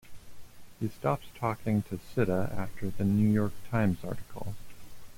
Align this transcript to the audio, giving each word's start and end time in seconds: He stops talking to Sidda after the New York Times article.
He 0.79 0.89
stops 0.89 1.27
talking 1.37 1.83
to 1.83 1.99
Sidda 1.99 2.51
after 2.57 2.89
the 2.89 3.03
New 3.03 3.29
York 3.31 3.53
Times 3.69 4.03
article. 4.03 4.55